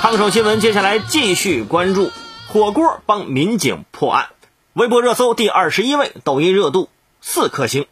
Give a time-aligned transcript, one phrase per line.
[0.00, 2.10] 烫手新闻，接下来继续关注
[2.48, 4.28] 火锅帮民警破案。
[4.72, 6.88] 微博热搜第二十一位，抖音热度
[7.20, 7.86] 四颗星。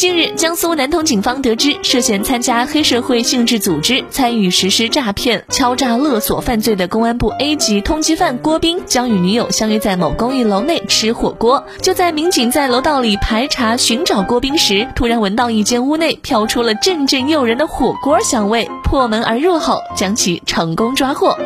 [0.00, 11.62] 近日，江苏南通警方得知，涉嫌参加黑社会性质组织、参与实施诈骗、敲诈勒索犯罪的公安部 A 级通缉犯郭斌，将与女友相约在某公寓楼内吃火锅。
[11.82, 21.36] 就在民警在楼道里排查寻找郭斌时，突然闻到一间屋内飘出了阵阵诱人的火锅香味，破门而入后，将其成功抓获。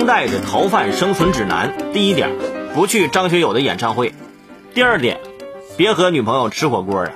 [0.00, 2.30] 当代的逃犯生存指南：第一点，
[2.72, 4.14] 不去张学友的演唱会；
[4.72, 5.20] 第二点，
[5.76, 7.10] 别和女朋友吃火锅啊。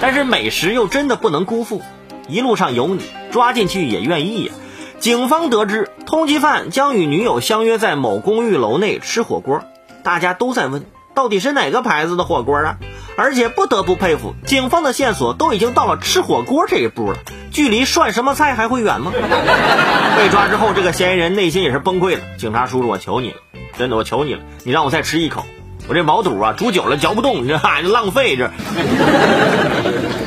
[0.00, 1.82] 但是美食又真的不能辜负，
[2.28, 4.54] 一路上有你，抓进去也愿意呀。
[5.00, 9.62] 警方得知通缉犯将与女友相约在某公寓楼内吃火锅，
[10.02, 12.78] 大家都在问，到底是哪个牌子的火锅啊？
[13.18, 17.18] 而且不得不佩服，警方的线索都已经到了吃火锅这一步了。
[17.50, 19.12] 距离涮什么菜还会远吗？
[20.16, 22.20] 被抓之后，这个嫌疑人内心也是崩溃了。
[22.38, 23.36] 警察叔叔，我求你了，
[23.78, 25.44] 真的，我求你了，你让我再吃一口，
[25.88, 28.50] 我这毛肚啊煮久了嚼不动，你这哈浪费这。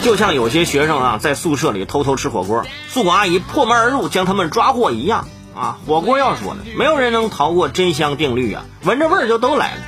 [0.01, 5.77] 就像有些学生啊在宿舍里偷偷吃火锅，宿管阿姨破门而入将他们抓获一样啊。
[5.87, 9.81] 火锅要说呢，没有人能逃过真香定律啊，闻着味儿就都来了。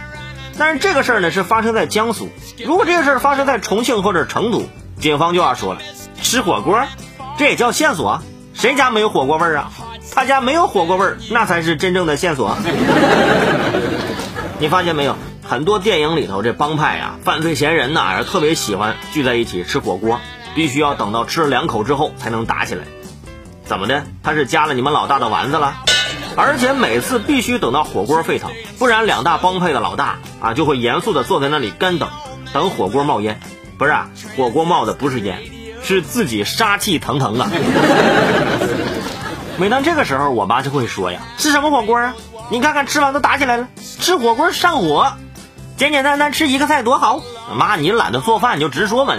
[0.58, 2.30] 但是这个事儿呢是发生在江苏，
[2.66, 4.64] 如果这个事儿发生在重庆或者成都，
[5.02, 5.82] 警方就要说了，
[6.22, 6.82] 吃火锅。
[7.38, 8.22] 这也叫线索？
[8.54, 9.72] 谁家没有火锅味儿啊？
[10.14, 12.58] 他家没有火锅味儿，那才是真正的线索。
[14.60, 15.18] 你发现没有？
[15.48, 20.20] 很多电影里头这帮派啊、犯罪嫌疑人呐，特别喜欢聚在一起吃火锅，
[20.56, 22.86] 必须要等到吃了两口之后才能打起来。
[23.66, 24.06] 怎么的？
[24.24, 25.76] 他是加了你们老大的丸子了？
[26.38, 32.10] 而且每次必须等到火锅沸腾，不然两大帮派的老大啊就会严肃的坐在那里干等，
[32.54, 33.40] 等火锅冒烟。
[33.78, 35.55] 不是，啊，火锅冒的不是烟。
[35.86, 37.50] 是自己杀气腾腾啊！
[39.58, 42.16] 每当这个时候，我妈就会说呀：“吃什么火锅啊？
[42.50, 43.68] 你看看吃完都打起来了，
[44.00, 45.14] 吃火锅上火，
[45.78, 47.22] 简简单单吃一个菜多好。”
[47.56, 49.16] 妈，你懒得做饭，你就直说嘛。